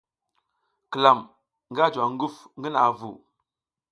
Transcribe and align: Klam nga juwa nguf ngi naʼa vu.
Klam 0.91 1.19
nga 1.71 1.85
juwa 1.93 2.05
nguf 2.13 2.35
ngi 2.57 2.69
naʼa 2.73 2.89
vu. 2.99 3.09